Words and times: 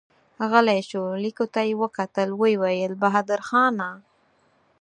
غلی 0.51 0.81
شو، 0.89 1.03
ليکو 1.23 1.45
ته 1.53 1.61
يې 1.67 1.73
وکتل، 1.81 2.29
ويې 2.41 2.57
ويل: 2.61 2.91
بهادرخانه! 3.01 3.89